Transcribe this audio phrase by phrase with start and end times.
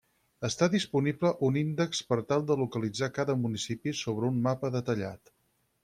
[0.47, 5.37] Està disponible un índex per tal de localitzar cada municipi sobre un mapa detallat.